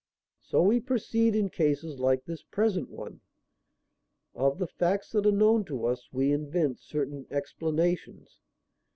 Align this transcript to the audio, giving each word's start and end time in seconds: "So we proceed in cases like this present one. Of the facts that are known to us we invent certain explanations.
"So 0.39 0.63
we 0.63 0.79
proceed 0.79 1.35
in 1.35 1.51
cases 1.51 1.99
like 1.99 2.25
this 2.25 2.41
present 2.41 2.89
one. 2.89 3.21
Of 4.33 4.57
the 4.57 4.65
facts 4.65 5.11
that 5.11 5.27
are 5.27 5.31
known 5.31 5.63
to 5.65 5.85
us 5.85 6.09
we 6.11 6.31
invent 6.31 6.79
certain 6.79 7.27
explanations. 7.29 8.39